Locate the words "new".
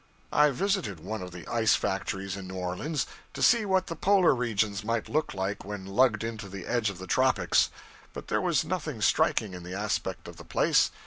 2.47-2.55